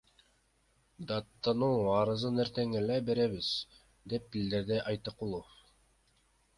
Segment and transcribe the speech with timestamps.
[1.11, 3.53] Даттануу арызын эртең эле беребиз,–
[4.15, 5.57] деп билдирди Айткулов.